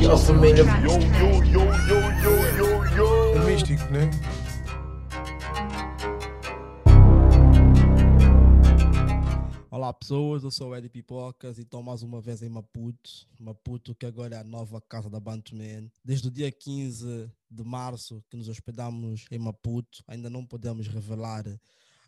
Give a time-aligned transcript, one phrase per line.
[0.00, 0.62] Yo, família.
[0.80, 3.34] Yo, yo, yo, yo, yo, yo, yo.
[3.34, 4.08] É místico, né?
[9.68, 13.26] Olá pessoas, eu sou o Eddie Pipocas e estou mais uma vez em Maputo.
[13.40, 15.90] Maputo que agora é a nova casa da Bantuman.
[16.04, 21.44] Desde o dia 15 de março que nos hospedamos em Maputo, ainda não podemos revelar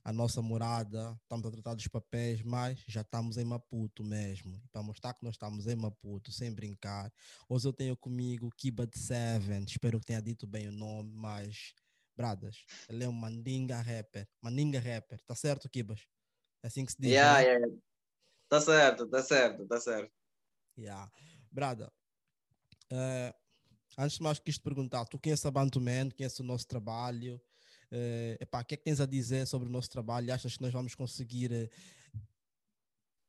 [0.03, 4.61] a nossa morada, estamos a tratar dos papéis, mas já estamos em Maputo mesmo.
[4.73, 7.13] Para mostrar que nós estamos em Maputo, sem brincar.
[7.49, 11.75] Hoje eu tenho comigo Kiba de Seven, espero que tenha dito bem o nome, mas
[12.17, 14.29] bradas, ele é um mandinga rapper.
[14.43, 16.07] Mandinga rapper, tá certo, Kibas?
[16.63, 17.13] É assim que se diz.
[17.13, 17.55] Yeah, né?
[17.55, 17.77] yeah.
[18.49, 20.13] Tá certo, tá certo, tá certo.
[20.77, 21.11] Yeah.
[21.51, 21.93] Brada,
[22.91, 23.35] eh,
[23.99, 27.41] antes de mais quis te perguntar, tu conheces a Bantuman, conheces o nosso trabalho,
[27.91, 30.33] eh, epá, o que é que tens a dizer sobre o nosso trabalho?
[30.33, 31.71] Achas que nós vamos conseguir eh,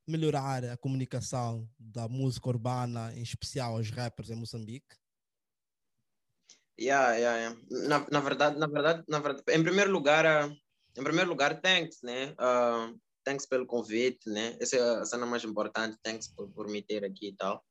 [0.07, 4.95] melhorar a comunicação da música urbana, em especial aos rappers em Moçambique?
[6.79, 7.61] Yeah, yeah, yeah.
[7.87, 10.49] Na, na verdade, na verdade, na verdade, em primeiro lugar, ah,
[10.97, 12.33] em primeiro lugar, thanks, né?
[12.37, 12.91] Ah,
[13.23, 14.57] thanks pelo convite, né?
[14.59, 17.63] Essa é a cena mais importante, thanks por, por me ter aqui e tal.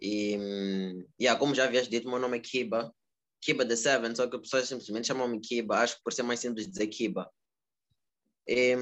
[0.00, 2.94] E, hum, yeah, como já havias dito, meu nome é Kiba,
[3.40, 6.40] Kiba the Seven, só que as pessoas simplesmente chamam-me Kiba, acho que por ser mais
[6.40, 7.30] simples dizer Kiba.
[8.46, 8.74] E,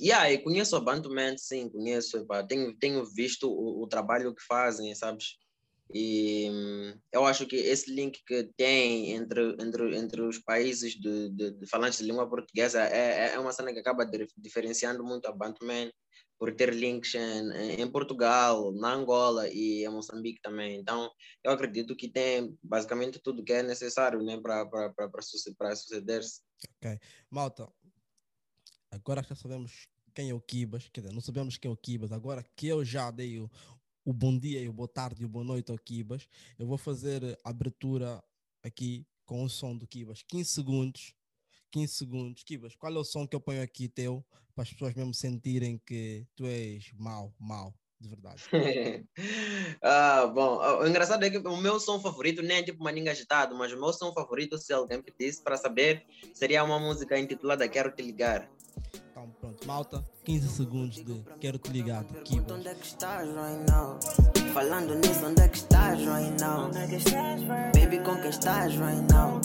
[0.00, 4.94] yeah, eu conheço a Bantuman, sim, conheço, tenho, tenho visto o, o trabalho que fazem,
[4.94, 5.38] sabes?
[5.94, 6.48] E
[7.12, 11.66] eu acho que esse link que tem entre, entre, entre os países de, de, de
[11.66, 14.04] falantes de língua portuguesa é, é- é uma cena que acaba
[14.36, 15.90] diferenciando muito a Bantuman
[16.38, 20.78] por ter links em, em Portugal, na Angola e em Moçambique também.
[20.78, 21.10] Então,
[21.42, 26.42] eu acredito que tem basicamente tudo que é necessário né, para suceder-se.
[26.76, 26.98] Ok.
[27.30, 27.68] Malta,
[28.90, 32.12] agora já sabemos quem é o Kibas, quer dizer, não sabemos quem é o Kibas,
[32.12, 33.50] agora que eu já dei o,
[34.04, 36.78] o bom dia e o boa tarde e o boa noite ao Kibas, eu vou
[36.78, 38.22] fazer a abertura
[38.62, 40.22] aqui com o som do Kibas.
[40.22, 41.14] 15 segundos.
[41.70, 42.42] 15 segundos.
[42.42, 45.80] Kibas, qual é o som que eu ponho aqui teu para as pessoas mesmo sentirem
[45.84, 48.42] que tu és mau, mau, de verdade?
[49.82, 53.54] ah, bom, o engraçado é que o meu som favorito nem é tipo maninga agitado,
[53.56, 57.90] mas o meu som favorito, se alguém pedisse para saber, seria uma música intitulada Quero
[57.94, 58.50] Te Ligar.
[59.10, 62.04] Então pronto, malta, 15 segundos de Quero Te Ligar.
[62.50, 63.98] Onde é que estás right now?
[64.52, 66.70] Falando nisso, onde é que estás right now?
[67.74, 69.40] Baby, com quem estás right now?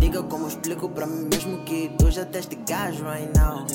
[0.00, 3.66] Diga como explico para mim mesmo que tu já teste gajo right now.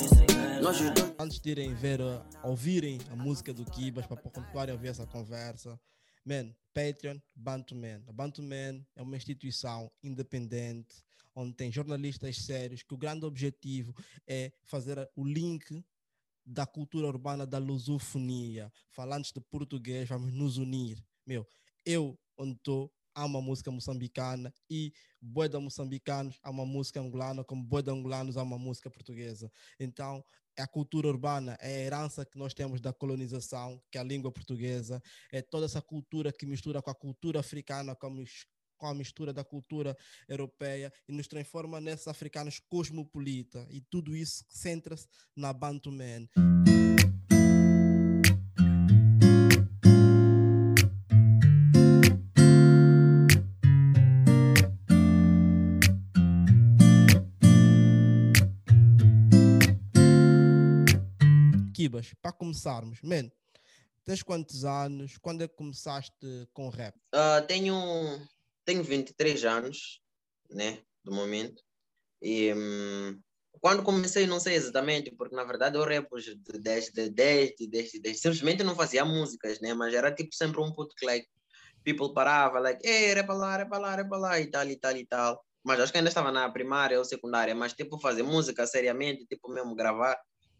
[1.20, 5.06] Antes de irem ver, uh, ouvirem a música do Kibas, para continuarem a ouvir essa
[5.06, 5.80] conversa,
[6.24, 8.02] man, Patreon, Bantuman.
[8.08, 10.96] A Bantuman é uma instituição independente,
[11.32, 13.94] onde tem jornalistas sérios, que o grande objetivo
[14.26, 15.80] é fazer o link
[16.44, 18.72] da cultura urbana da lusofonia.
[18.90, 20.98] Falantes de português, vamos nos unir.
[21.24, 21.46] Meu,
[21.84, 27.42] eu, onde estou, amo a música moçambicana e boi da moçambicanos amo a música angolana,
[27.42, 29.50] como boi de angolanos amo a música portuguesa.
[29.80, 30.22] Então,
[30.58, 34.32] a cultura urbana, é a herança que nós temos da colonização, que é a língua
[34.32, 38.46] portuguesa, é toda essa cultura que mistura com a cultura africana, com a, mis-
[38.78, 39.96] com a mistura da cultura
[40.28, 43.66] europeia e nos transforma nesses africanos cosmopolita.
[43.70, 46.26] E tudo isso centra-se na Bantu Man.
[62.20, 63.30] Para começarmos, man,
[64.04, 65.18] tens quantos anos?
[65.18, 66.96] Quando é que começaste com rap?
[67.12, 67.74] Ah, tenho,
[68.64, 70.00] tenho 23 anos,
[70.50, 71.62] né, do momento.
[72.22, 73.20] E hum,
[73.60, 78.62] quando comecei, não sei exatamente, porque na verdade eu de- desde, desde, desde, desde, simplesmente
[78.64, 81.28] não fazia músicas, né, mas era tipo sempre um puto que, like,
[81.84, 85.06] people parava, like, ei, repa lá, repa lá, repa lá, e tal, e tal, e
[85.06, 85.44] tal.
[85.64, 89.50] Mas acho que ainda estava na primária ou secundária, mas tipo fazer música seriamente, tipo
[89.52, 90.16] mesmo gravar,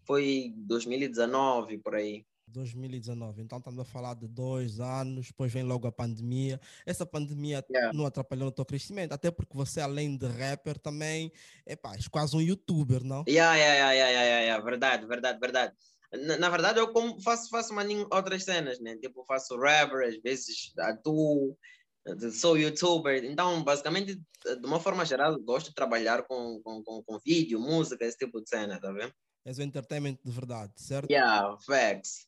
[0.07, 2.25] foi 2019, por aí.
[2.49, 6.61] 2019, então estamos a falar de dois anos, depois vem logo a pandemia.
[6.87, 7.93] Essa pandemia Yeah.
[7.93, 11.33] não atrapalhou o teu crescimento, até porque você, além de rapper, também
[11.67, 11.77] é
[12.11, 13.25] quase um youtuber, não?
[13.29, 14.65] Yeah, yeah, yeah, yeah, yeah, yeah, yeah.
[14.65, 15.75] Verdade, verdade, verdade.
[16.13, 18.97] Na, na verdade, eu como faço, faço maninho outras cenas, né?
[18.97, 21.59] Tipo, faço rapper, às vezes atuo,
[22.07, 23.25] eh, sou youtuber.
[23.25, 27.61] Então, basicamente, eh, de uma forma geral, gosto de trabalhar com, com, com, com vídeo,
[27.61, 29.13] música, esse tipo de cena, tá vendo?
[29.47, 31.09] És o entertainment de verdade, certo?
[31.09, 32.27] Yeah, facts.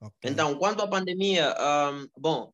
[0.00, 0.30] Ok.
[0.30, 2.50] Então, quanto à pandemia, ahm, bom,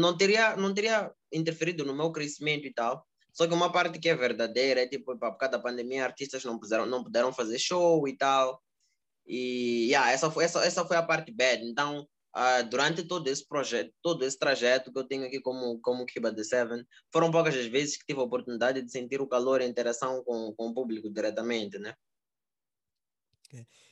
[0.00, 3.04] não teria, não teria interferido no meu crescimento e tal.
[3.32, 6.58] Só que uma parte que é verdadeira é tipo, por causa da pandemia, artistas não
[6.58, 8.62] puderam, não puderam fazer show e tal.
[9.26, 11.64] E yeah, essa, foi, essa, essa foi a parte bad.
[11.64, 16.06] Então, ah, durante todo esse projeto, todo esse trajeto que eu tenho aqui como, como
[16.06, 19.60] Kiba The Seven, foram poucas as vezes que tive a oportunidade de sentir o calor
[19.60, 21.94] e a interação com, com o público diretamente, né?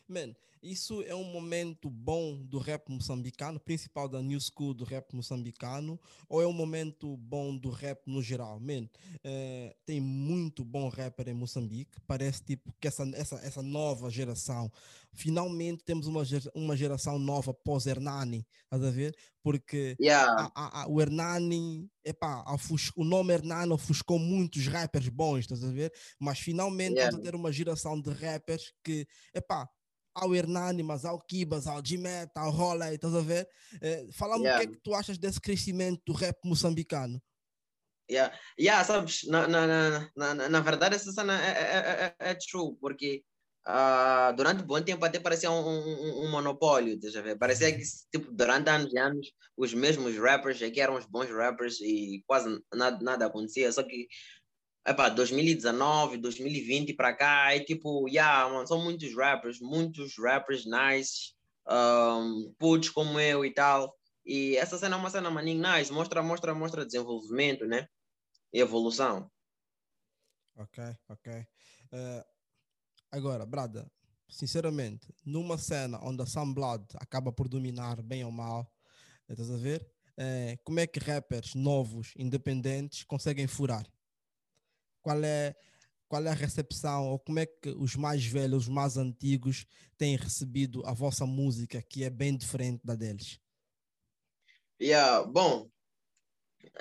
[0.09, 0.35] Man,
[0.65, 6.01] isso é um momento bom do rap moçambicano, principal da new school do rap moçambicano,
[6.29, 8.59] ou é um momento bom do rap no geral?
[8.59, 8.89] Man,
[9.23, 14.71] eh, tem muito bom rapper em Moçambique, parece tipo que essa, essa, essa nova geração,
[15.13, 16.23] finalmente temos uma,
[16.55, 19.15] uma geração nova pós-Hernani, estás a ver?
[19.43, 25.41] Porque Yeah, a- a- o Hernani, epá, ofus- o nome Hernani ofuscou muitos rappers bons,
[25.41, 25.93] estás a ver?
[26.19, 27.09] Mas finalmente Yeah.
[27.11, 29.69] estamos a ter uma geração de rappers que, epá,
[30.15, 33.49] ao Hernani, mas ao Kibas, ao G-Meta, ao Roley, estás a ver?
[33.83, 34.67] Eh, Fala-me o que é Yeah.
[34.67, 37.21] que tu achas desse crescimento do rap moçambicano.
[38.11, 42.35] yeah, yeah, sabes, na, na, na, na, na- verdade essa cena é, é, é, é
[42.35, 43.25] true, porque
[43.67, 47.39] ah, durante um bom tempo até parecia um, um, um monopólio, estás a ver?
[47.39, 47.83] Parecia que
[48.13, 52.61] tipo, durante anos e anos os mesmos rappers aqui eram os bons rappers e quase
[52.75, 54.07] nada, nada acontecia, só que
[54.87, 61.35] Epá, 2019, 2020 para cá, é tipo, yeah, mano, são muitos rappers, muitos rappers nice,
[61.67, 63.97] um, putos como eu e tal.
[64.27, 67.89] E essa cena é uma cena maninho nice, mostra, mostra, mostra desenvolvimento, né?
[68.53, 69.31] E evolução.
[70.57, 71.33] Ok, ok.
[71.93, 72.25] Eh,
[73.11, 73.91] agora, Brada,
[74.29, 78.71] sinceramente, numa cena onde a Sam Blood acaba por dominar bem ou mal,
[79.29, 79.87] estás a ver?
[80.17, 83.87] Eh, como é que rappers novos, independentes, conseguem furar?
[85.05, 85.55] Qual é,
[86.09, 89.67] qual é a recepção, ou como é que os mais velhos, os mais antigos,
[89.99, 93.39] têm recebido a vossa música, que é bem diferente da deles?
[94.81, 95.69] Yeah, bom,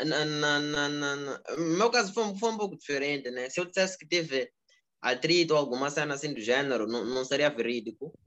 [0.05, 1.15] na, na, na, na,
[1.57, 3.49] no meu caso foi, foi um pouco diferente, né?
[3.49, 4.49] Se eu dissesse que teve
[5.01, 8.17] atrito ou alguma cena assim do gênero, não, não seria verídico,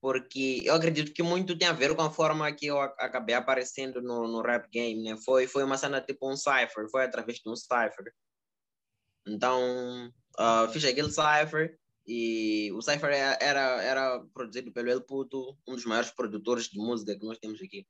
[0.00, 4.00] porque eu acredito que muito tem a ver com a forma que eu acabei aparecendo
[4.00, 5.16] no, no rap game, né?
[5.22, 8.12] Foi, foi uma cena tipo um cypher, foi através de um cypher.
[9.26, 11.76] Então, ah, fiz aquele cypher
[12.06, 16.78] e o cypher era, era, era produzido pelo El Puto, um dos maiores produtores de
[16.78, 17.86] música que nós temos aqui.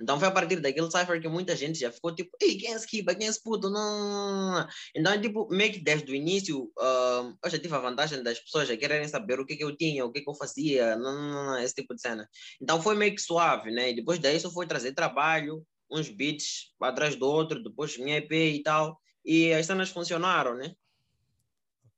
[0.00, 2.76] Então foi a partir daquele cypher que muita gente já ficou tipo, ei, quem é
[2.76, 3.14] esse Kiba?
[3.14, 3.70] Quem é esse puto?
[3.70, 4.68] Não, não, não.
[4.94, 8.68] Então, tipo, meio que desde o início, ah, eu já tive a vantagem das pessoas
[8.68, 11.74] já quererem saber o que, que eu tinha, o que, que eu fazia, não, esse
[11.74, 12.28] tipo de cena.
[12.60, 13.90] Então foi meio que suave, né?
[13.90, 18.32] E depois daí só foi trazer trabalho, uns beats atrás do outro, depois minha EP
[18.32, 19.00] e tal.
[19.26, 20.72] E as cenas funcionaram, né?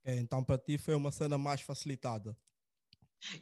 [0.01, 2.35] Ok, então para ti foi uma cena mais facilitada.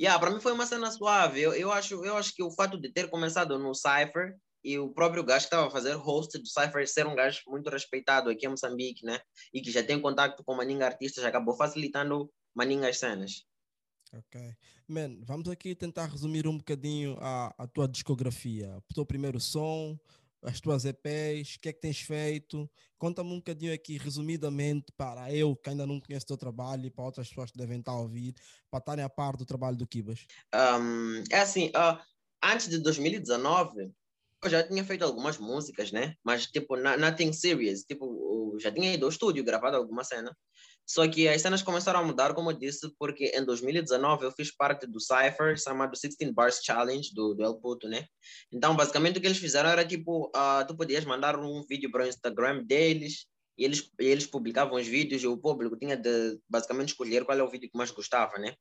[0.01, 1.41] Yeah, para mim foi uma cena suave.
[1.41, 4.89] Eu, eu, acho, eu acho que o fato de ter começado no Cypher e o
[4.89, 8.47] próprio gajo que estava a fazer host do Cypher ser um gajo muito respeitado aqui
[8.47, 9.21] em Moçambique, né?
[9.55, 13.45] E que já tem contato com Maninga artistas, acabou facilitando Maninga as cenas.
[14.13, 14.41] Ok.
[14.89, 18.77] Man, vamos aqui tentar resumir um bocadinho a, a tua discografia.
[18.91, 19.99] O teu primeiro som,
[20.47, 22.71] as tuas EPs, o que é que tens feito?
[22.97, 26.91] Conta-me um bocadinho aqui, resumidamente, para eu que ainda não conheço o teu trabalho e
[26.91, 28.35] para outras pessoas que devem estar a ouvir,
[28.71, 30.25] para estarem a par do trabalho do Kibas.
[30.55, 32.01] Um, é assim, ah,
[32.43, 33.93] antes de 2019,
[34.45, 36.15] eu já tinha feito algumas músicas, né?
[36.25, 37.83] Mas, tipo, nothing serious.
[37.83, 40.37] Tipo, eu já tinha ido ao estúdio, gravado alguma cena.
[40.87, 44.55] Só que as cenas começaram a mudar, como eu disse, porque em 2019 eu fiz
[44.55, 48.07] parte do Cypher, chamado 16 Bars Challenge, do, do El Puto, né?
[48.53, 52.05] Então, basicamente, o que eles fizeram era, tipo, ah, tu podias mandar um vídeo para
[52.05, 53.27] o Instagram deles,
[53.59, 57.37] e eles, e eles publicavam os vídeos, e o público tinha de, basicamente, escolher qual
[57.37, 58.55] é o vídeo que mais gostava, né?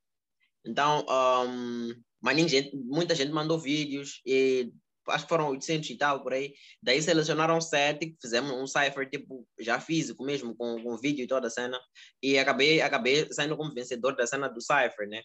[0.66, 1.06] Então,
[1.48, 2.36] um, mas
[2.74, 4.74] muita gente mandou vídeos e
[5.10, 6.54] acho que foram 800 e tal por aí.
[6.82, 11.48] Daí selecionaram sete, fizemos um cipher tipo já físico mesmo, com, com vídeo e toda
[11.48, 11.80] a cena.
[12.22, 15.22] E acabei, acabei saindo como vencedor da cena do cipher, né?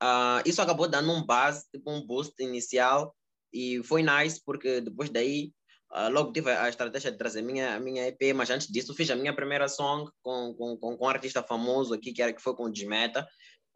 [0.00, 3.14] Ah, isso acabou dando um buzz, tipo um boost inicial
[3.52, 5.52] e foi nice porque depois daí
[5.90, 9.16] ah, logo tive a estratégia de trazer minha, minha EP, mas antes disso fiz a
[9.16, 12.54] minha primeira song com, com, com, com um artista famoso aqui, que, era, que foi
[12.54, 13.26] com o Desmeta,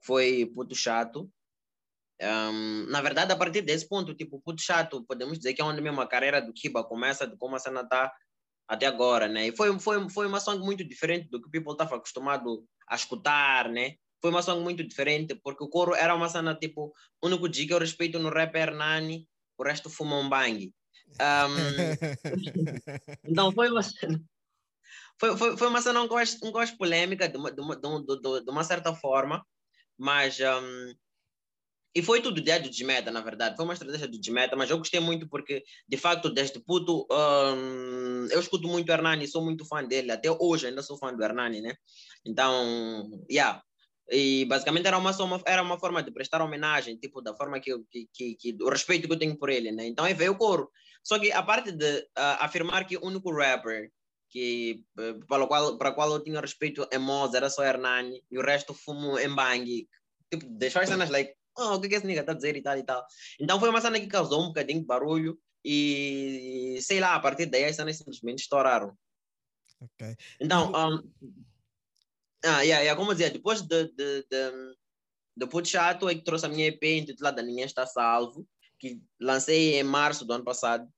[0.04, 1.30] foi Puto Chato.
[2.22, 5.80] Um, na verdade, a partir desse ponto, tipo, Puto Chato, podemos dizer que é onde
[5.80, 8.12] mesmo a carreira do Kiba começa, de como a cena está
[8.68, 9.48] até agora, né?
[9.48, 12.94] E foi, foi, foi uma song muito diferente do que o people estava acostumado a
[12.94, 13.94] escutar, né?
[14.20, 17.66] Foi uma song muito diferente, porque o coro era uma cena, tipo, o único dia
[17.66, 20.70] que eu respeito no rap é Hernani, o resto fuma um bang.
[21.12, 21.54] Um,
[23.24, 24.22] então foi uma cena.
[25.18, 27.86] Foi, foi, foi uma cena um gosto, um gosto polêmica, de uma, de, uma, de,
[27.86, 29.42] uma, de uma certa forma,
[29.96, 30.38] mas.
[30.38, 30.94] Um,
[31.94, 33.56] e foi tudo ideia do Desmeta, na verdade.
[33.56, 38.26] Foi uma estratégia do Desmeta, mas eu gostei muito porque, de facto, desde puto, um,
[38.30, 40.12] eu escuto muito o Hernani, sou muito fã dele.
[40.12, 41.74] Até hoje ainda sou fã do Hernani, né?
[42.24, 43.60] Então, yeah.
[44.08, 47.72] E basicamente era uma, uma, era uma forma de prestar homenagem, tipo, da forma que,
[47.72, 49.86] eu, que, que, que o respeito que eu tenho por ele, né?
[49.86, 50.70] Então aí veio o coro.
[51.02, 53.90] Só que a parte de uh, afirmar que o único rapper
[54.30, 58.38] que, uh, para, qual, para qual eu tinha respeito é Moz, era só Hernani, e
[58.38, 59.88] o resto fumo em Bang.
[60.30, 62.62] Tipo, deixou as cenas like, oh, o que, que esse nigga está a dizer e
[62.62, 63.04] tal e tal.
[63.40, 67.46] Então foi uma cena que causou um bocadinho de barulho e sei lá, a partir
[67.46, 68.96] daí as cenas simplesmente estouraram.
[69.80, 70.16] Ok.
[70.40, 71.10] Então, um,
[72.44, 74.76] ah, yeah, yeah, como eu dizia, depois de, de, de,
[75.36, 78.46] de Puto Chato é que trouxe a minha EP intitulada Ninguém Está Salvo,
[78.78, 80.88] que lancei em março do ano passado.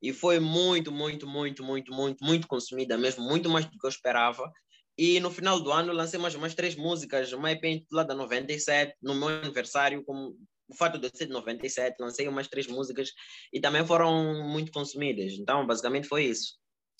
[0.00, 3.88] E foi muito, muito, muito, muito, muito, muito consumida mesmo, muito mais do que eu
[3.88, 4.52] esperava.
[4.96, 9.14] E no final do ano lancei mais umas três músicas, uma EP intitulada 97, no
[9.14, 10.36] meu aniversário, como
[10.68, 13.12] o fato de eu ser de 97, lancei umas três músicas
[13.52, 15.32] e também foram muito consumidas.
[15.32, 16.56] Então, basicamente foi isso.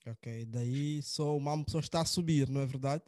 [0.07, 3.05] Ok, daí só o mambo só está a subir, não é verdade?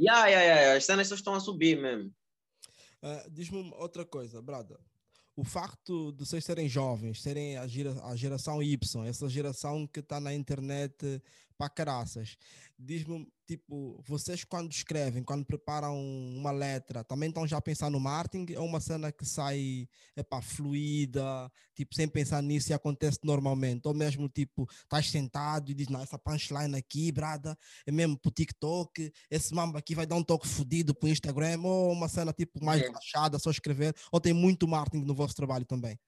[0.00, 0.76] Yeah, yeah, yeah.
[0.76, 2.12] As cenas só estão a subir mesmo.
[3.02, 4.78] Uh, Diz-me outra coisa, brada.
[5.34, 10.00] O facto de vocês serem jovens, serem a, gera, a geração Y, essa geração que
[10.00, 11.22] está na internet
[11.56, 12.36] para caraças,
[12.78, 17.98] diz-me, tipo, vocês quando escrevem, quando preparam uma letra, também estão já a pensar no
[17.98, 18.52] marketing?
[18.52, 23.86] É uma cena que sai, epá, fluida, tipo, sem pensar nisso e acontece normalmente?
[23.88, 28.30] Ou mesmo, tipo, estás sentado e diz, não, essa punchline aqui, brada, é mesmo pro
[28.30, 32.64] TikTok, esse mamba aqui vai dar um toque fodido pro Instagram, ou uma cena, tipo,
[32.64, 35.98] mais relaxada, só escrever, ou tem muito marketing no vosso trabalho também?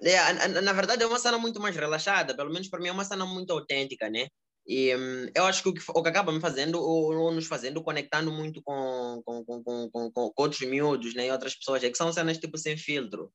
[0.00, 2.92] É, na, na verdade é uma cena muito mais relaxada, pelo menos para mim é
[2.92, 4.28] uma cena muito autêntica, né?
[4.68, 7.46] E um, eu acho que o que, o que acaba me fazendo, ou, ou nos
[7.46, 11.26] fazendo, conectando muito com, com, com, com, com, com outros miúdos, né?
[11.26, 13.32] E outras pessoas, é que são cenas tipo sem filtro,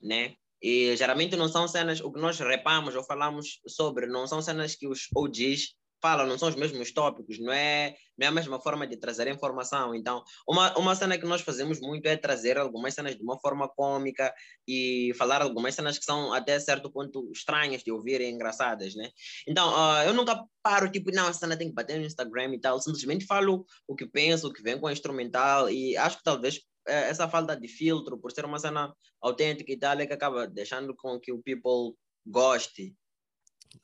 [0.00, 0.34] né?
[0.62, 4.74] E geralmente não são cenas, o que nós repamos ou falamos sobre, não são cenas
[4.74, 8.60] que os OGs falam, não são os mesmos tópicos, não é, não é a mesma
[8.60, 9.94] forma de trazer informação.
[9.94, 13.68] Então, uma, uma cena que nós fazemos muito é trazer algumas cenas de uma forma
[13.68, 14.32] cômica
[14.66, 19.10] e falar algumas cenas que são até certo ponto estranhas de ouvir e engraçadas, né?
[19.46, 22.60] Então, uh, eu nunca paro, tipo, não, essa cena tem que bater no Instagram e
[22.60, 26.24] tal, simplesmente falo o que penso, o que vem com a instrumental e acho que
[26.24, 30.12] talvez eh, essa falta de filtro, por ser uma cena autêntica e tal, é que
[30.12, 32.94] acaba deixando com que o people goste.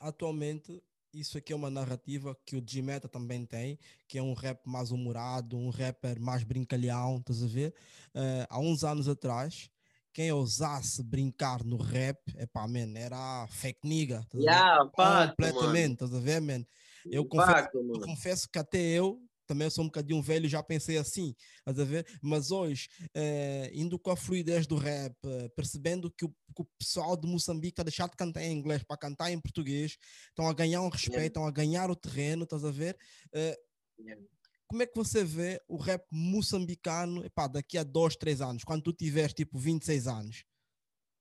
[0.01, 0.83] Atualmente,
[1.21, 4.91] isso aqui é uma narrativa que o G-Meta também tem, que é um rap mais
[4.91, 7.75] humorado, um rapper mais brincalhão, estás a ver?
[8.15, 9.71] Uh, há uns anos atrás,
[10.13, 15.31] quem ousasse brincar no rap, epá, man, era fake nigga, estás yeah, a ver?
[15.31, 16.65] Completamente, estás a ver, man?
[17.07, 21.35] Eu confesso, eu confesso que até eu também sou um bocadinho velho, já pensei assim,
[21.65, 22.07] a ver?
[22.23, 25.15] Mas hoje, eh, indo com a fluidez do rap,
[25.55, 28.83] percebendo que o, que o, pessoal de Moçambique está a deixar de cantar em inglês
[28.83, 29.97] para cantar em português,
[30.29, 31.27] estão a ganhar um respeito, yeah.
[31.27, 32.97] estão a ganhar o terreno, estás a ver?
[33.33, 33.59] Eh,
[33.99, 34.23] yeah.
[34.69, 38.83] Como é que você vê o rap moçambicano epá, daqui a dois, três anos, quando
[38.83, 40.45] tu tiveres tipo 26 anos?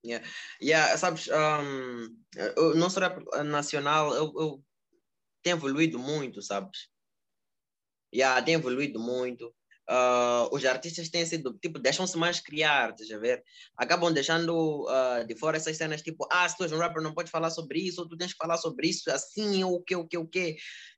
[0.04, 0.28] Yeah.
[0.62, 2.16] Yeah, sabes, um,
[2.58, 4.64] o nosso rap nacional eu, eu,
[5.44, 6.88] tem evoluído muito, sabes?
[8.16, 9.54] Yeah, tem evoluído muito.
[9.88, 13.44] Uh, os artistas têm sido, tipo, deixam-se mais criar, estás a ver?
[13.78, 17.14] Acabam deixando uh, de fora essas cenas, tipo, ah, se tu és um rapper não
[17.14, 19.96] pode falar sobre isso, ou tu tens que falar sobre isso, assim, ou o que,
[19.96, 20.58] o que, o que.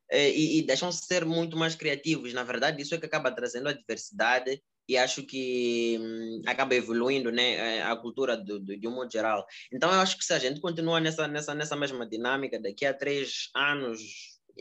[0.10, 2.34] Eh, e, e deixam-se ser muito mais criativos.
[2.34, 7.30] Na verdade, isso é que acaba trazendo a diversidade e acho que hum, acaba evoluindo
[7.30, 9.46] né, a cultura do, do, de um modo geral.
[9.72, 12.94] Então, eu acho que se a gente continua nessa, nessa, nessa mesma dinâmica, daqui a
[12.94, 14.00] três anos,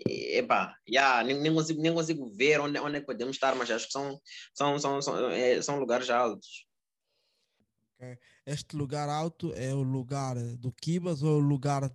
[0.07, 3.71] epá, yeah, nem, nem, consigo, nem consigo ver onde, onde é que podemos estar, mas
[3.71, 4.21] acho que são,
[4.55, 6.67] são, são, são, é, são lugares altos.
[8.45, 11.91] Este lugar alto é o lugar do Kibas ou o lugar,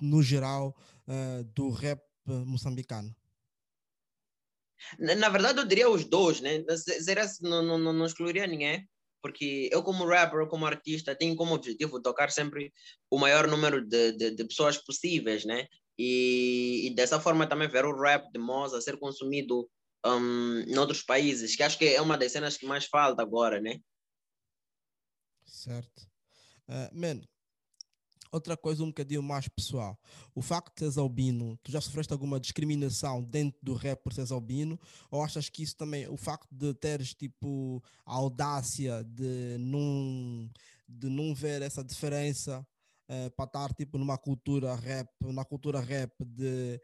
[0.00, 0.76] no geral,
[1.08, 3.14] uh, do rap moçambicano?
[4.98, 6.62] Na, na, verdade, eu diria os dois, né?
[6.76, 8.86] Seria, não, não, não excluiria ninguém,
[9.22, 12.72] porque eu, como rapper, como artista, tenho como objetivo tocar sempre
[13.10, 15.66] o maior número de, de, de pessoas possíveis, né?
[15.98, 19.68] E, e, dessa forma também ver o rap de Moza ser consumido
[20.04, 23.60] um, em outros países, que acho que é uma das cenas que mais falta agora,
[23.60, 23.80] né?
[25.44, 26.02] Certo.
[26.68, 27.20] Uh, man,
[28.30, 29.98] outra coisa um bocadinho mais pessoal.
[30.34, 34.30] O facto de seres albino, tu já sofreste alguma discriminação dentro do rap por seres
[34.30, 34.78] albino?
[35.10, 40.50] Ou achas que isso também, o facto de teres tipo a audácia de não,
[40.88, 42.66] de não ver essa diferença
[43.08, 46.80] uh, para estar tipo numa cultura rap, na cultura rap de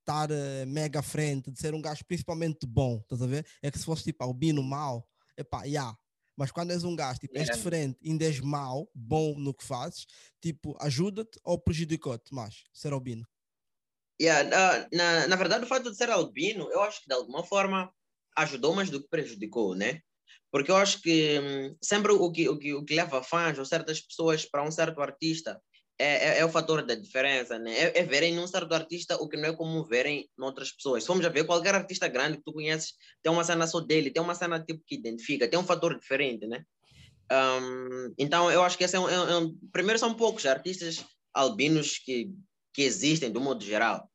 [0.00, 3.46] estar uh, mega frente, de ser um gajo principalmente bom, estás a ver?
[3.62, 5.66] É que se fosse tipo albino mau, epá, já.
[5.66, 5.98] Yeah.
[6.36, 7.52] Mas quando és um gajo, tipo, yeah.
[7.52, 10.06] és diferente, ainda és mau, bom no que fazes,
[10.40, 13.26] tipo, ajuda-te ou prejudicou-te mais ser albino?
[14.20, 17.44] Yeah, uh, na, na verdade, o fato de ser albino, eu acho que de alguma
[17.44, 17.92] forma
[18.36, 20.00] ajudou mais do que prejudicou, né?
[20.50, 23.64] Porque eu acho que hum, sempre o que, o, que, o que leva fãs ou
[23.64, 25.60] certas pessoas para um certo artista
[25.98, 27.72] é, é, é o fator da diferença, né?
[27.72, 31.06] É, é verem num certo artista o que não é comum verem noutras pessoas.
[31.06, 34.22] Formos a ver, qualquer artista grande que tu conheces tem uma cena só dele, tem
[34.22, 36.64] uma cena tipo que identifica, tem um fator diferente, né?
[37.30, 41.98] Um, então eu acho que esse é um, é um, primeiro são poucos artistas albinos
[41.98, 42.30] que,
[42.74, 44.10] que existem do modo geral.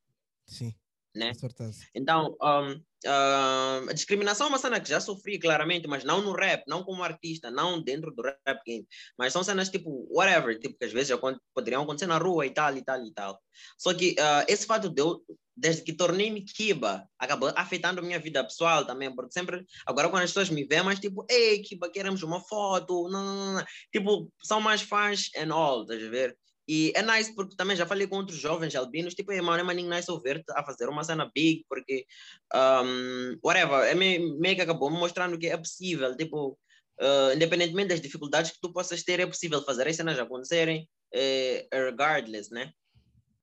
[0.46, 0.74] Sim,
[1.18, 1.34] né?
[1.34, 1.86] com certeza.
[1.94, 6.34] Então, um, uh, a discriminação é uma cena que já sofri claramente, mas não no
[6.34, 10.78] rap, não como artista, não dentro do rap game, mas são cenas tipo whatever, tipo
[10.78, 11.18] que às vezes
[11.54, 13.40] poderiam acontecer na rua e tal e tal e tal.
[13.78, 15.22] Só que uh, esse fato de eu,
[15.56, 20.24] desde que tornei-me Kiba, acabou afetando a minha vida pessoal também, porque sempre, agora quando
[20.24, 24.32] as pessoas me veem, mas tipo, ei Kiba, queremos uma foto, não, não, não, tipo,
[24.44, 26.38] são mais fãs and all, estás a ver?
[26.68, 29.64] E é nice porque também já falei com outros jovens albinos, tipo, é mano, é
[29.64, 32.06] maninho nice ouvir a fazer uma cena big, porque,
[32.54, 36.60] um, whatever, é meio, meio que acabou me mostrando que é possível, tipo,
[37.00, 41.68] uh, independentemente das dificuldades que tu possas ter, é possível fazer as cenas acontecerem, é,
[41.72, 42.74] regardless, né?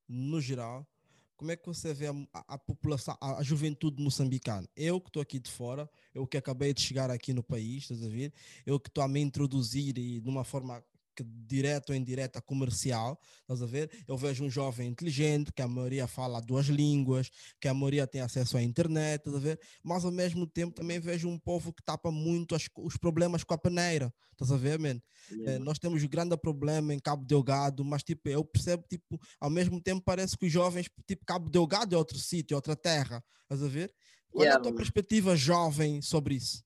[0.06, 0.86] No geral,
[1.36, 4.68] como é que você vê a, a população, a, a, juventude moçambicana?
[4.76, 8.04] Eu que estou aqui de fora, eu que acabei de chegar aqui no país, estás
[8.04, 8.32] a ver?
[8.64, 10.84] Eu que estou a me introduzir e de uma forma
[11.14, 13.90] que direto ou indireta comercial, estás a ver?
[14.06, 17.30] Eu vejo um jovem inteligente, que a maioria fala duas línguas,
[17.61, 19.61] que a maioria tem acesso à internet, estás a ver?
[19.83, 23.54] Mas ao mesmo tempo também vejo um povo que tapa muito as, os problemas com
[23.54, 25.00] a peneira, estás a ver, man?
[25.47, 29.50] É, nós temos um grande problema em Cabo Delgado, mas tipo, eu percebo, tipo, ao
[29.50, 33.62] mesmo tempo parece que os jovens, tipo, Cabo Delgado é outro sítio, outra terra, estás
[33.62, 33.92] a ver?
[34.30, 34.76] Qual yeah, é a tua man.
[34.76, 36.63] perspectiva jovem sobre isso?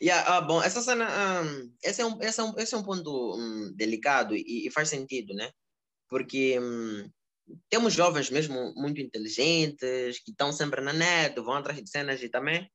[0.00, 1.08] Yeah, ah, bom, essa cena,
[1.42, 4.70] um, esse, é um, esse, é um, esse é um ponto um, delicado e, e,
[4.70, 5.50] faz sentido, né?
[6.08, 7.10] Porque um,
[7.68, 12.28] temos jovens mesmo muito inteligentes, que estão sempre na net, vão atrás de cenas e
[12.28, 12.70] também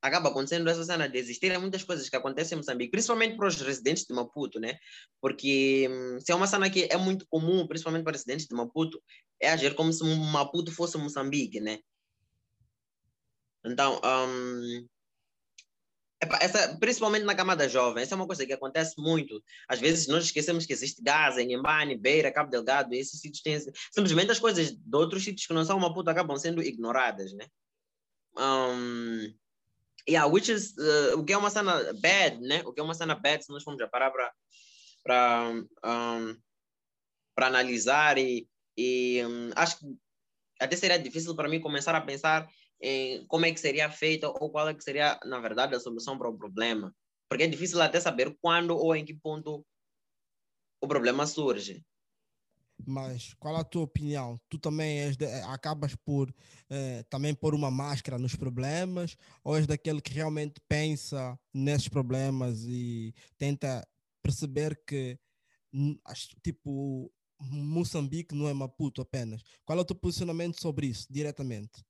[0.00, 3.60] acaba acontecendo essa cena de existirem muitas coisas que acontecem em Moçambique, principalmente para os
[3.60, 4.78] residentes de Maputo, né?
[5.20, 9.02] Porque hum, se é uma cena que é muito comum, principalmente para residentes de Maputo,
[9.40, 11.80] é agir como se Maputo fosse Moçambique, né?
[13.64, 14.86] Então, um,
[16.40, 19.42] essa, principalmente na camada jovem, essa é uma coisa que acontece muito.
[19.68, 23.58] Às vezes nós esquecemos que existe Gaza, Inhambane, Beira, Cabo Delgado, esses sítios têm.
[23.92, 27.46] Simplesmente as coisas de outros sítios que não são uma puta acabam sendo ignoradas, né?
[28.38, 29.34] Um,
[30.08, 32.62] yeah, which is, uh, o que é uma cena bad, né?
[32.66, 34.32] O que é uma cena bad, se nós formos já parar para
[35.02, 35.50] para
[35.84, 36.36] um,
[37.34, 39.86] para analisar e, e um, acho que
[40.58, 42.48] até seria difícil para mim começar a pensar
[43.28, 46.28] como é que seria feito ou qual é que seria, na verdade, a solução para
[46.28, 46.94] o problema.
[47.28, 49.64] Porque é difícil até saber quando ou em que ponto
[50.80, 51.84] o problema surge.
[52.84, 54.38] Mas qual a tua opinião?
[54.48, 56.32] Tu também és de, acabas por
[56.68, 62.64] eh, também pôr uma máscara nos problemas ou és daquele que realmente pensa nesses problemas
[62.64, 63.86] e tenta
[64.22, 65.18] perceber que
[66.42, 67.10] tipo
[67.40, 69.42] Moçambique não é Maputo apenas?
[69.64, 71.82] Qual é o teu posicionamento sobre isso diretamente?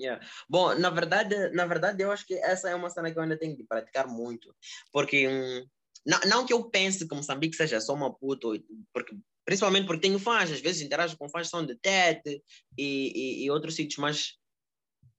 [0.00, 0.24] Yeah.
[0.48, 3.38] Bom, na verdade, na verdade, eu acho que essa é uma cena que eu ainda
[3.38, 4.54] tenho que praticar muito,
[4.90, 5.66] porque hum,
[6.06, 8.52] não, não que eu pense que Moçambique seja só Maputo,
[8.94, 12.42] porque, principalmente porque tenho fãs, às vezes interajo com fãs são de Tete
[12.78, 14.38] e, e, e outros sítios, mas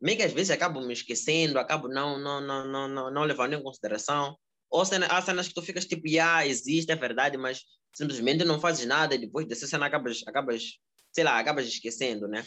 [0.02, 3.54] meio que às vezes acabo me esquecendo, acabo não, não, não, não, não, não levando
[3.54, 4.36] em consideração.
[4.68, 7.62] Ou cena, há cenas que tu ficas tipo, yeah, existe, é verdade, mas
[7.94, 10.80] simplesmente não fazes nada e depois dessa cena acabas, acabas
[11.12, 12.44] sei lá, acabas esquecendo, né?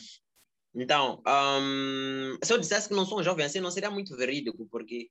[0.75, 4.67] Então, um, se eu dissesse que não sou um jovem assim, não seria muito verídico,
[4.71, 5.09] porque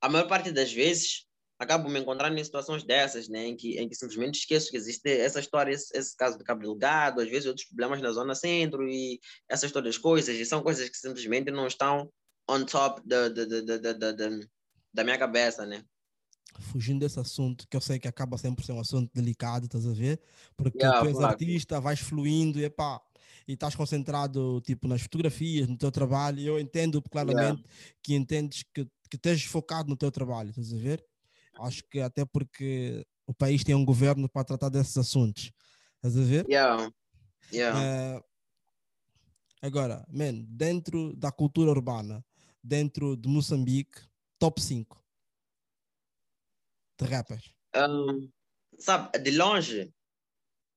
[0.00, 1.26] a maior parte das vezes
[1.58, 5.10] acabo me encontrando em situações dessas, né, em que, em que simplesmente esqueço que existe
[5.10, 8.88] essa história, esse, esse caso do Cabo Delgado, às vezes outros problemas na zona centro
[8.88, 12.10] e essas todas as coisas, e são coisas que simplesmente não estão
[12.48, 14.28] on top da, da, da, da, da, da,
[14.94, 15.84] da minha cabeça, né?
[16.60, 19.92] fugindo desse assunto, que eu sei que acaba sempre sendo um assunto delicado, estás a
[19.92, 20.20] ver?
[20.56, 21.32] Porque yeah, tu és claro.
[21.32, 23.00] artista, vais fluindo e epá,
[23.48, 27.96] e estás concentrado tipo nas fotografias, no teu trabalho, eu entendo claramente yeah.
[28.02, 31.02] que entendes que, que estejas focado no teu trabalho, estás a ver?
[31.60, 35.50] Acho que até porque o país tem um governo para tratar desses assuntos,
[35.96, 36.46] estás a ver?
[36.46, 36.92] Yeah.
[37.50, 38.18] Yeah.
[38.18, 38.24] Uh,
[39.62, 42.22] agora, man, dentro da cultura urbana,
[42.62, 43.98] dentro de Moçambique,
[44.38, 45.02] top 5
[47.00, 47.54] de rappers.
[47.74, 48.30] Um,
[48.78, 49.90] sabe, de longe,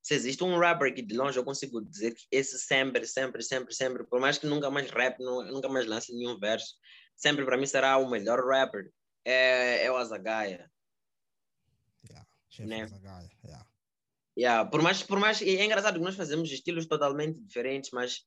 [0.02, 3.74] se existe um rapper aqui de longe, eu consigo dizer que esse sempre, sempre, sempre,
[3.74, 6.76] sempre, por mais que nunca mais rap, nunca mais lance nenhum verso,
[7.16, 8.92] sempre para mim será o melhor rapper.
[9.24, 10.72] É, é o Azagaia.
[12.10, 12.28] Yeah,
[12.60, 12.84] né?
[12.84, 13.68] Azagaia, yeah.
[14.38, 18.26] Yeah, por mais, por mais, é engraçado que nós fazemos estilos totalmente diferentes, mas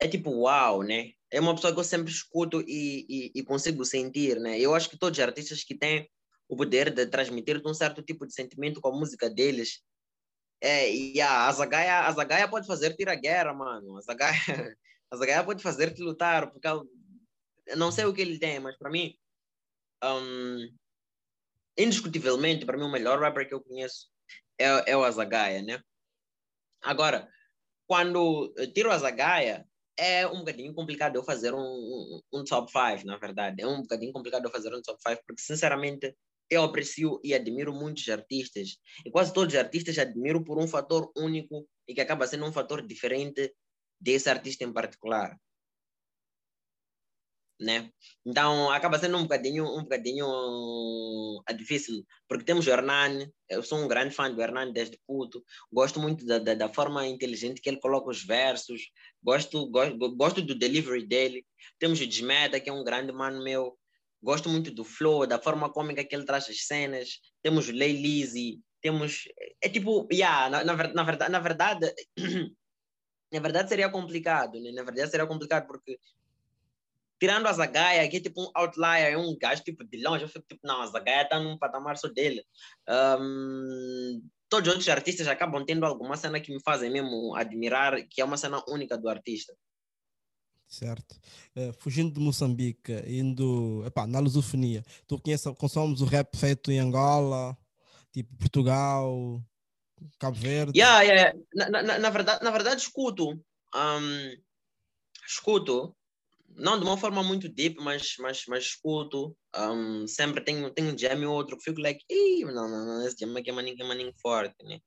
[0.00, 1.12] é tipo uau, né?
[1.30, 4.58] é uma pessoa que eu sempre escuto e, e, e consigo sentir, né?
[4.58, 6.08] Eu acho que todos os artistas que têm
[6.48, 9.82] o poder de transmitir um certo tipo de sentimento com a música deles.
[10.60, 13.96] É, e a, a, Zagaia, a Zagaia pode fazer-te ir à guerra, mano.
[13.98, 14.32] A Zagaia,
[15.10, 16.88] a Zagaia pode fazer-te lutar, porque eu
[17.76, 19.14] não sei o que ele tem, mas para mim,
[20.02, 20.68] um,
[21.76, 24.08] indiscutivelmente, para mim, o melhor rapper que eu conheço
[24.58, 25.82] é, é o Azagaia, né?
[26.82, 27.28] Agora,
[27.86, 29.66] quando eu tiro o Azagaia,
[29.98, 33.62] é um bocadinho complicado eu fazer um, um, um top 5, na verdade.
[33.62, 36.14] É um bocadinho complicado eu fazer um top 5, porque, sinceramente,
[36.50, 38.78] eu aprecio e admiro muitos artistas.
[39.04, 42.52] E quase todos os artistas admiro por um fator único e que acaba sendo um
[42.52, 43.52] fator diferente
[44.00, 45.36] desse artista em particular
[47.60, 47.90] né?
[48.24, 53.78] Então acaba sendo um bocadinho, um bocadinho uh, difícil, porque temos o Hernani, eu sou
[53.78, 57.68] um grande fã do Hernani desde puto, gosto muito da, da, da, forma inteligente que
[57.68, 58.90] ele coloca os versos,
[59.22, 61.46] gosto, gosto, gosto do delivery dele.
[61.78, 63.76] Temos o Desmeta, que é um grande mano meu,
[64.26, 67.20] gosto muito do flow, da forma cômica que ele traz as cenas.
[67.42, 69.24] Temos o Lay Lizzy, temos.
[69.62, 71.94] É tipo, yeah, na, na, na verdade, na verdade.
[73.32, 74.72] na verdade seria complicado, né?
[74.72, 75.98] Na verdade seria complicado porque
[77.20, 80.28] tirando a Zagaia, que é tipo um outlier, é um gajo tipo de longe, eu
[80.28, 82.44] fico tipo, não, a Zagaia está num patamar só dele.
[82.88, 88.20] Um, todos os outros artistas acabam tendo alguma cena que me fazem mesmo admirar, que
[88.20, 89.54] é uma cena única do artista.
[90.68, 91.16] Certo.
[91.54, 96.80] Uh, fugindo de Moçambique, indo epá, na lusofonia, tu conheces, consomes o rap feito em
[96.80, 97.56] Angola,
[98.12, 99.40] tipo Portugal,
[100.18, 100.78] Cabo Verde?
[100.78, 101.38] Yeah, yeah.
[101.54, 103.30] Na, na, na verdade, na verdade, escuto.
[103.74, 104.32] Um,
[105.26, 105.94] escuto
[106.56, 109.36] não de uma forma muito deep, mas, mas, mas escuto.
[109.54, 112.04] Um, sempre tenho, tenho um jam e outro que fico like,
[112.44, 114.80] não, não, não, esse jam aqui é maninho, é maninho forte, né?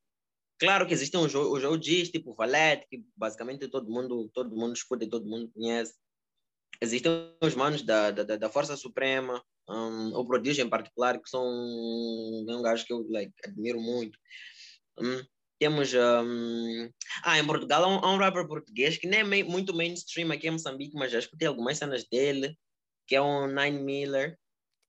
[0.60, 5.06] Claro que existem os, os OGs, tipo Valete, que basicamente todo mundo, todo mundo escuta
[5.06, 5.94] e todo mundo conhece.
[6.82, 11.44] Existem os manos da, da, da Força Suprema, um, o Prodígio em particular, que são
[11.46, 14.18] um gajo que eu like, admiro muito.
[14.98, 15.24] Um,
[15.60, 15.94] temos.
[15.94, 16.90] Um...
[17.24, 20.48] Ah, em Portugal há um, há um rapper português que nem é muito mainstream aqui
[20.48, 22.58] em Moçambique, mas já escutei algumas cenas dele,
[23.08, 24.38] que é um Nine Miller.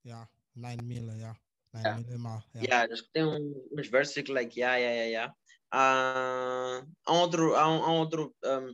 [0.05, 1.39] Yeah, Nine Miller, yeah.
[1.75, 2.01] Nine yeah.
[2.01, 2.43] Miller, mal.
[2.55, 5.35] Yeah, yeah já escutei um, uns versos que, like, yeah, yeah, yeah, yeah.
[5.73, 8.73] Uh, há outro, um, há outro um,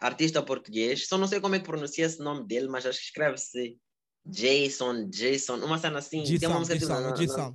[0.00, 3.04] artista português, só não sei como é que pronuncia esse nome dele, mas acho que
[3.04, 3.78] escreve-se
[4.26, 6.22] Jason, Jason, uma cena assim.
[6.22, 7.52] Jason, tem uma música Jason, Jason.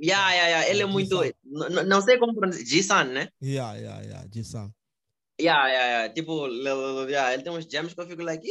[0.00, 0.68] Yeah, yeah, yeah.
[0.68, 1.16] Ele é muito.
[1.44, 2.66] Não, não sei como pronunciar.
[2.66, 3.28] Jisan, né?
[3.40, 4.28] Yeah, yeah, yeah.
[4.32, 4.72] Jisan.
[5.40, 6.14] Yeah, yeah, yeah.
[6.14, 6.48] Tipo,
[7.06, 8.48] yeah, ele tem uns gems que eu fico like,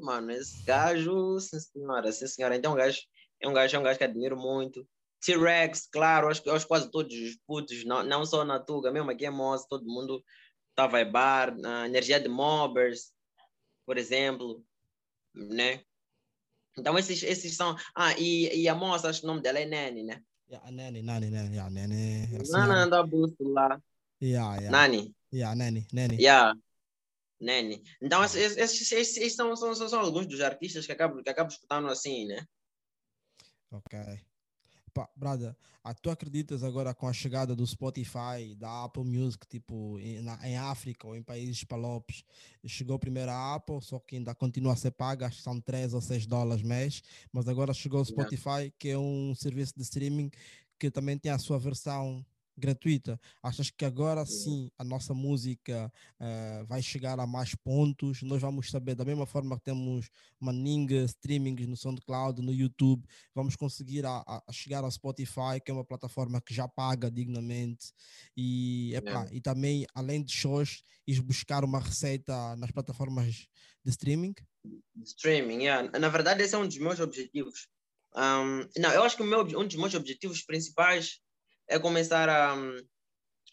[0.00, 2.56] mano, esse gajo, sim senhora, sim senhora.
[2.56, 3.00] Então, um gajo,
[3.40, 4.86] é um gajo, é um gajo que admiro muito.
[5.24, 9.24] T-Rex, claro, acho, acho quase todos os putos, não, não só na Tuga, mesmo aqui
[9.24, 10.22] em Moça, todo mundo
[10.74, 13.12] tá vibar, a energia de Mobbers,
[13.86, 14.64] por exemplo,
[15.34, 15.82] né?
[16.78, 17.76] Então, esses, esses são.
[17.94, 20.22] Ah, e, e a moça, acho que o nome dela é Nene, né?
[20.48, 22.28] Yeah, Nani, Nani, Nani, yeah, Nani.
[22.50, 23.82] Nana da bússola.
[24.22, 24.70] Yeah, yeah.
[24.70, 25.14] Nani.
[25.32, 26.16] Yeah, Nani, Nani.
[26.16, 26.54] Yeah.
[27.40, 27.82] Nani.
[28.00, 31.50] Então, esses, esses, esses são, são, são, são, alguns dos artistas que acabam, que acabam
[31.50, 32.46] escutando assim, né?
[33.70, 33.98] Ok.
[34.94, 39.98] Pá, brother, ah, tu acreditas agora com a chegada do Spotify, da Apple Music, tipo,
[39.98, 42.24] em, na, em África ou em países palopes,
[42.66, 45.94] chegou primeiro a Apple, só que ainda continua a ser paga, acho que são 3
[45.94, 47.02] ou 6 dólares mês,
[47.32, 50.30] mas agora chegou o Spotify, que é um serviço de streaming
[50.78, 52.24] que também tem a sua versão
[52.56, 53.20] gratuita.
[53.42, 58.22] Achas que agora sim a nossa música uh, vai chegar a mais pontos?
[58.22, 60.10] Nós vamos saber, da mesma forma que temos
[60.40, 65.74] Manning streamings no SoundCloud, no YouTube, vamos conseguir a, a, chegar ao Spotify, que é
[65.74, 67.92] uma plataforma que já paga dignamente.
[68.36, 69.36] E, é.
[69.36, 73.48] e também, além de shows, ir buscar uma receita nas plataformas
[73.84, 74.34] de streaming?
[75.04, 75.98] Streaming, yeah.
[75.98, 77.68] na verdade, esse é um dos meus objetivos.
[78.14, 81.20] Um, não, eu acho que meu, um dos meus objetivos principais
[81.68, 82.54] é começar a.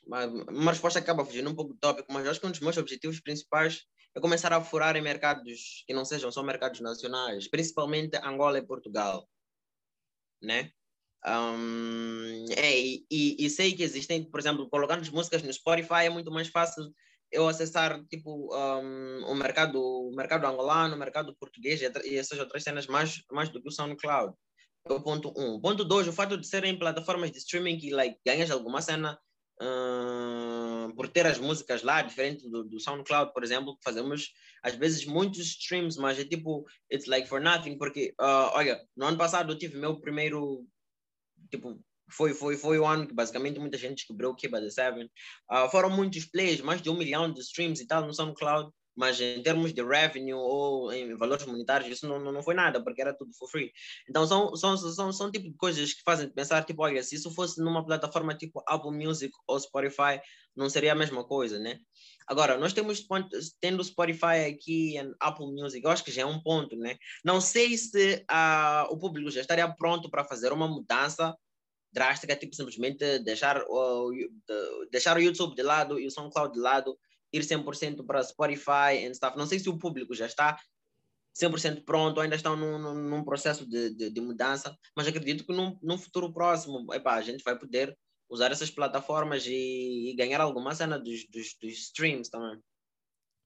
[0.05, 2.77] Uma, uma resposta acaba fugindo um pouco do tópico, mas acho que um dos meus
[2.77, 3.83] objetivos principais
[4.15, 8.65] é começar a furar em mercados que não sejam só mercados nacionais, principalmente Angola e
[8.65, 9.29] Portugal.
[10.41, 10.71] Né?
[11.25, 16.09] Um, é, e, e, sei que existem, por exemplo, colocando as músicas no Spotify é
[16.09, 16.93] muito mais fácil
[17.31, 22.63] eu acessar tipo um, o mercado o mercado angolano, o mercado português e essas outras
[22.63, 24.33] cenas mais, mais do que o SoundCloud
[24.95, 25.59] o ponto um.
[25.59, 29.19] Ponto dois, o fato de serem plataformas de streaming que like, ganhas alguma cena
[29.61, 34.31] uh, por ter as músicas lá, diferente do, do SoundCloud, por exemplo, que fazemos
[34.63, 39.05] às vezes muitos streams, mas é tipo, it's like for nothing, porque, uh, olha, no
[39.05, 40.65] ano passado eu tive meu primeiro,
[41.51, 41.79] tipo,
[42.11, 45.05] foi, foi, foi o ano que basicamente muita gente descobriu o Kiba The Seven.
[45.51, 49.17] Uh, foram muitos plays, mais de um milhão de streams e tal no SoundCloud, mas
[49.21, 53.13] em termos de revenue ou em valores monetários, isso não, não, foi nada, porque era
[53.13, 53.71] tudo for free.
[54.09, 57.33] Então são, são, são, são tipo de coisas que fazem pensar, tipo, olha, se isso
[57.33, 60.19] fosse numa plataforma tipo Apple Music ou Spotify,
[60.53, 61.79] não seria a mesma coisa, né?
[62.27, 63.07] Agora, nós temos,
[63.61, 66.97] tendo Spotify aqui e Apple Music, eu acho que já é um ponto, né?
[67.23, 71.33] Não sei se uh, o público já estaria pronto para fazer uma mudança
[71.89, 74.11] drástica, tipo simplesmente deixar o,
[74.91, 76.99] deixar o YouTube de lado e o SoundCloud de lado,
[77.31, 79.37] ir 100% para Spotify and stuff.
[79.37, 80.59] Não sei se o público já está
[81.39, 85.77] 100% pronto, ainda estão num, num processo de, de, de, mudança, mas acredito que num,
[85.81, 87.97] num futuro próximo a gente vai poder
[88.29, 92.61] usar essas plataformas e, e ganhar alguma cena dos, dos, dos streams também.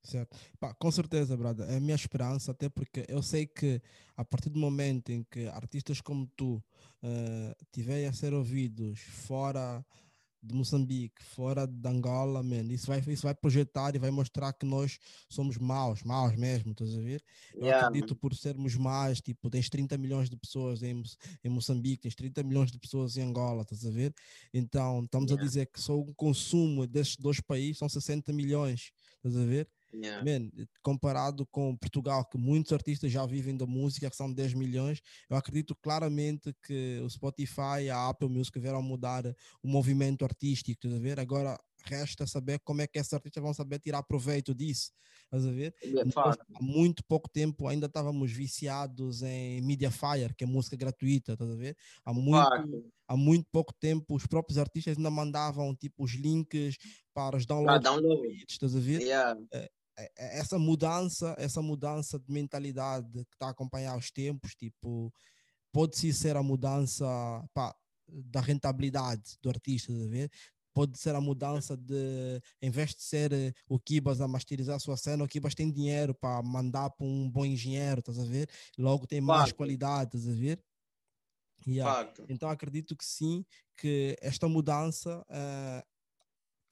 [0.03, 0.37] Certo.
[0.59, 1.69] Pá, com certeza, brother.
[1.69, 3.81] É a minha esperança, até porque eu sei que
[4.17, 9.85] a partir do momento em que artistas como tu uh, tiverem a ser ouvidos fora
[10.43, 14.65] de Moçambique, fora de Angola, man, isso vai, isso vai projetar e vai mostrar que
[14.65, 17.23] nós somos maus, maus mesmo, estás a ver?
[17.53, 17.87] Eu yeah.
[17.87, 21.01] acredito por sermos mais, tipo, tens 30 milhões de pessoas em,
[21.43, 24.13] em Moçambique, tens 30 milhões de pessoas em Angola, estás a ver?
[24.53, 25.41] Então, estamos yeah.
[25.41, 29.69] a dizer que só o consumo desses dois países são 60 milhões, estás a ver?
[29.93, 30.23] Yeah.
[30.23, 30.49] Man,
[30.81, 35.37] comparado com Portugal, que muitos artistas já vivem da música, que são 10 milhões, eu
[35.37, 39.23] acredito claramente que o Spotify e a Apple Music vieram mudar
[39.61, 41.19] o movimento artístico, estás a ver?
[41.19, 44.91] Agora resta saber como é que esses artistas vão saber tirar proveito disso,
[45.25, 45.75] estás a ver?
[45.83, 51.51] Yeah, há muito pouco tempo ainda estávamos viciados em Mediafire, que é música gratuita, estás
[51.51, 51.75] a ver?
[52.05, 56.77] Há muito, há muito pouco tempo os próprios artistas ainda mandavam tipo os links
[57.13, 58.45] para os downloads, download.
[58.47, 59.01] estás a ver?
[59.01, 59.37] Yeah.
[59.97, 65.13] É, é, essa mudança, essa mudança de mentalidade que está a acompanhar os tempos, tipo,
[65.71, 67.05] pode sim ser a mudança
[67.53, 67.75] pá,
[68.07, 70.29] da rentabilidade do artista, ver?
[70.73, 74.79] Pode ser a mudança de, em vez de ser eh, o Kibas a masterizar a
[74.79, 78.49] sua cena, o Kibas tem dinheiro para mandar para um bom engenheiro, estás a ver?
[78.77, 79.57] Logo tem mais Fato.
[79.57, 80.59] qualidade, estás a ver?
[81.65, 82.11] Yeah.
[82.27, 83.45] Então acredito que sim,
[83.77, 85.92] que esta mudança uh,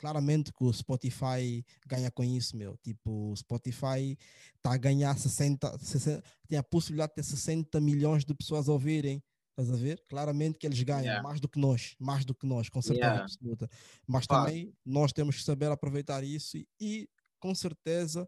[0.02, 2.76] claramente que o Spotify ganha com isso, meu.
[2.78, 4.18] Tipo, o Spotify
[4.58, 8.74] está a ganhar 60, 60, tem a possibilidade de ter 60 milhões de pessoas a
[8.74, 9.24] ouvirem.
[9.52, 10.04] Estás a ver?
[10.10, 11.22] Claramente que eles ganham Yeah.
[11.24, 13.24] mais do que nós, mais do que nós, com certeza Yeah.
[13.24, 13.70] absoluta.
[14.08, 14.46] Mas Claro.
[14.46, 17.10] também nós temos que saber aproveitar isso e, e
[17.40, 18.28] com certeza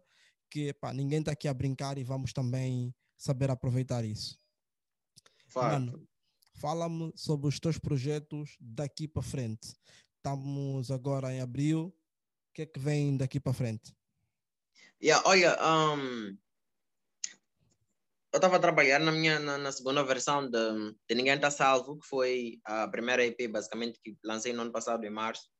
[0.50, 4.38] que pá, ninguém está aqui a brincar e vamos também saber aproveitar isso.
[5.54, 6.08] Mano, Fato.
[6.56, 9.74] Fala-me sobre os teus projetos daqui para frente.
[10.24, 11.88] Estamos agora em abril.
[11.88, 13.94] O que é que vem daqui para frente?
[15.02, 16.28] Yeah, olha, um,
[18.32, 21.98] eu estava a trabalhar na minha na, na segunda versão de, de Ninguém Está Salvo,
[21.98, 25.50] que foi a primeira EP basicamente que lancei no ano passado, em março.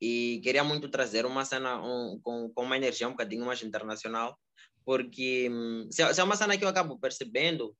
[0.00, 4.38] E queria muito trazer uma cena um, com, com uma energia um bocadinho mais internacional,
[4.84, 7.76] porque hum, se, é- se é uma cena que eu acabo percebendo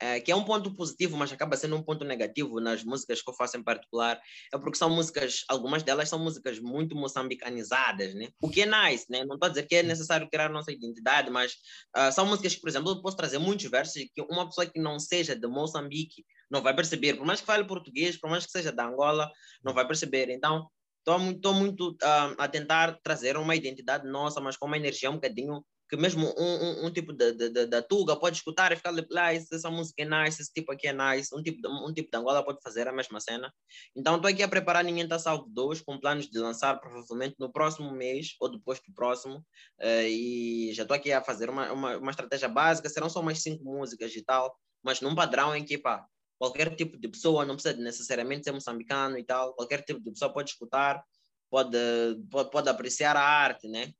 [0.00, 3.30] é, que é um ponto positivo, mas acaba sendo um ponto negativo nas músicas que
[3.30, 4.20] eu faço em particular,
[4.52, 8.28] é porque são músicas, algumas delas são músicas muito moçambicanizadas, né?
[8.40, 9.24] O que é nice, né?
[9.24, 11.56] Não estou a dizer que é necessário criar nossa identidade, mas
[11.94, 14.80] ah, são músicas que, por exemplo, eu posso trazer muitos versos que uma pessoa que
[14.80, 18.52] não seja de Moçambique não vai perceber, por mais que fale português, por mais que
[18.52, 19.30] seja da Angola,
[19.62, 20.30] não vai perceber.
[20.30, 25.10] Então, estou muito, muito ah, a tentar trazer uma identidade nossa, mas com uma energia
[25.10, 28.72] um bocadinho que mesmo um, um, um tipo de, de, de, da Tuga pode escutar
[28.72, 31.68] e ficar lá, essa música é nice, esse tipo aqui é nice, um tipo, de,
[31.68, 33.52] um tipo de Angola pode fazer a mesma cena.
[33.96, 37.50] Então estou aqui a preparar Ninguém Está Salvo 2, com planos de lançar provavelmente no
[37.50, 39.44] próximo mês ou depois do próximo,
[39.80, 43.40] eh, e já estou aqui a fazer uma, uma, uma estratégia básica, serão só umas
[43.40, 46.04] cinco músicas e tal, mas num padrão em que, pá,
[46.38, 50.32] qualquer tipo de pessoa, não precisa necessariamente ser moçambicano e tal, qualquer tipo de pessoa
[50.32, 51.02] pode escutar,
[51.50, 51.78] pode,
[52.30, 53.92] pode, pode apreciar a arte, né?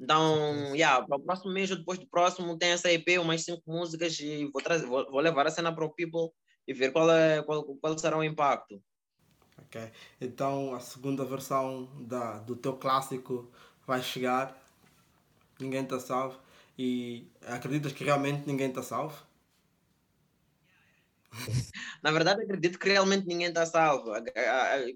[0.00, 3.62] Então, yeah, para o próximo mês ou depois do próximo tem essa EP, umas cinco
[3.66, 6.30] músicas e vou, trazer, vou, vou levar a cena para o People
[6.66, 8.82] e ver qual, é, qual, qual será o impacto.
[9.58, 9.92] Ok.
[10.18, 13.50] Então a segunda versão da, do teu clássico
[13.86, 14.56] vai chegar.
[15.60, 16.40] Ninguém está salvo.
[16.78, 19.22] E acreditas que realmente ninguém está salvo?
[22.02, 24.12] Na verdade, acredito que realmente ninguém está salvo.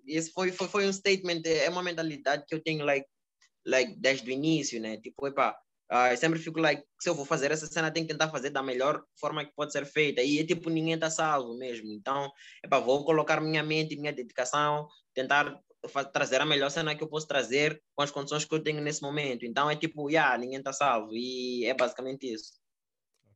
[0.06, 3.06] Esse foi, foi, foi um statement, é uma mentalidade que eu tenho like,
[3.66, 4.96] like, desde o início, né?
[4.98, 5.58] Tipo, epá,
[5.90, 8.50] ah, eu sempre fico like, se eu vou fazer essa cena, tenho que tentar fazer
[8.50, 10.22] da melhor forma que pode ser feita.
[10.22, 11.92] E é tipo, ninguém está salvo mesmo.
[11.92, 12.30] Então,
[12.64, 15.60] epá, vou colocar minha mente, minha dedicação, tentar
[16.12, 19.02] trazer a melhor cena que eu posso trazer com as condições que eu tenho nesse
[19.02, 19.44] momento.
[19.44, 21.14] Então, é tipo, yeah, ninguém está salvo.
[21.14, 22.54] E é basicamente isso.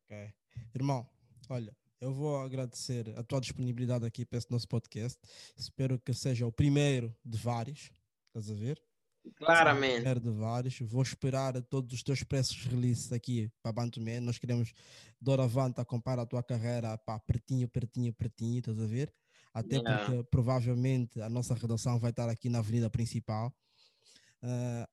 [0.05, 0.33] Ok.
[0.75, 1.07] Irmão,
[1.51, 5.19] olha, eu vou agradecer a tua disponibilidade aqui para esse nosso podcast.
[5.57, 7.91] Espero que seja o primeiro de vários.
[8.29, 8.88] Estás a ver?
[9.37, 10.21] Claramente.
[10.21, 10.79] De vários.
[10.81, 14.21] Vou esperar todos os teus preços releases aqui para Bantuman.
[14.21, 14.73] Nós queremos
[15.21, 19.13] doravante acompanhar a tua carreira pá, pertinho, pertinho, pertinho, estás a ver?
[19.53, 20.05] Até Yeah.
[20.05, 23.53] porque provavelmente a nossa redação vai estar aqui na avenida principal.
[24.43, 24.89] Ah,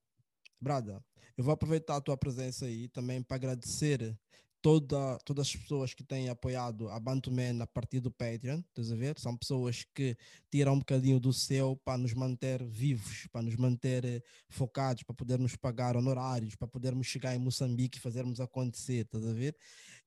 [0.60, 1.04] Brada,
[1.38, 4.17] eu vou aproveitar a tua presença aí também para agradecer
[4.65, 8.95] toda, todas as pessoas que têm apoiado a Bantuman a partir do Patreon, estás a
[8.95, 9.13] ver?
[9.19, 10.17] São pessoas que
[10.49, 15.13] tiram um bocadinho do seu para nos manter vivos, para nos manter eh, focados, para
[15.13, 19.56] podermos pagar honorários, para podermos chegar em Moçambique e fazermos acontecer, estás a ver?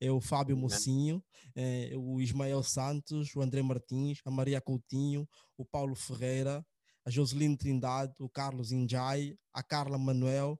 [0.01, 0.62] É o Fábio Uhum.
[0.62, 6.66] Mocinho, eh, o Ismael Santos, o André Martins, a Maria Coutinho, o Paulo Ferreira,
[7.07, 10.59] a Joseline Trindade, o Carlos Injai, a Carla Manuel.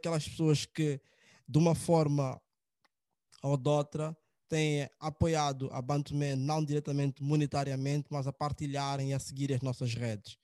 [0.00, 1.00] Todas aquelas pessoas que,
[1.48, 2.40] de uma forma
[3.42, 4.16] ou de outra,
[4.48, 9.94] têm apoiado a Bantuman, não diretamente monetariamente, mas a partilharem e a seguir as nossas
[9.94, 10.36] redes.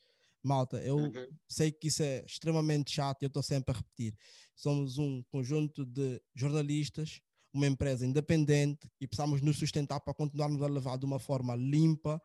[0.43, 1.27] Malta, eu Uhum.
[1.49, 4.15] sei que isso é extremamente chato e eu estou sempre a repetir.
[4.55, 7.21] Somos um conjunto de jornalistas,
[7.53, 12.21] uma empresa independente e precisamos nos sustentar para continuarmos a levar de uma forma limpa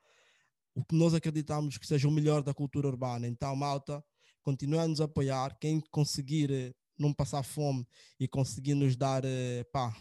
[0.76, 3.28] o que nós acreditamos que seja o melhor da cultura urbana.
[3.28, 4.04] Então, malta,
[4.44, 5.58] continuem a nos apoiar.
[5.60, 7.86] Quem conseguir não passar fome
[8.20, 9.96] e conseguir nos dar eh, pá,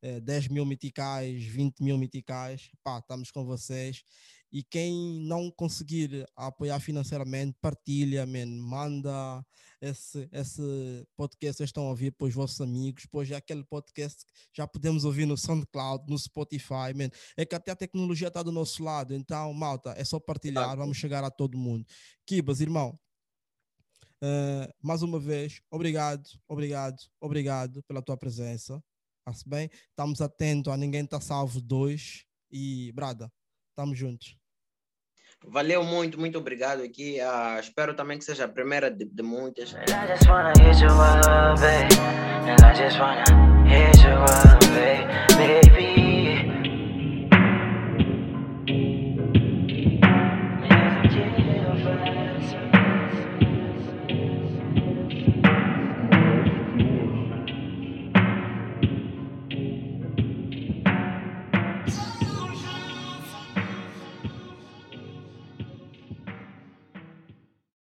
[0.00, 4.04] eh, 10 mil meticais, 20 mil meticais, pá, estamos com vocês.
[4.50, 9.44] E quem não conseguir apoiar financeiramente, partilha, man, manda
[9.80, 13.62] esse, esse podcast que vocês estão a ouvir para os vossos amigos, pois é aquele
[13.64, 17.10] podcast que já podemos ouvir no SoundCloud, no Spotify, man.
[17.36, 20.96] É que até a tecnologia está do nosso lado, então, malta, é só partilhar, vamos
[20.96, 21.84] chegar a todo mundo.
[22.24, 22.98] Kibas, irmão,
[24.22, 28.82] Uh, mais uma vez, obrigado, obrigado, obrigado pela tua presença.
[29.20, 29.70] Está-se bem?
[29.90, 32.24] Estamos atentos a ninguém está salvo dois.
[32.50, 33.30] E, Brada,
[33.70, 34.36] estamos juntos.
[35.46, 37.18] Valeu muito, muito obrigado aqui.
[37.20, 39.72] Uh, espero também que seja a primeira de, de muitas.
[39.74, 41.88] And I just wanna hit you up, eh.
[42.74, 43.24] just wanna.
[43.70, 44.58] Eh.
[45.36, 46.27] Baby.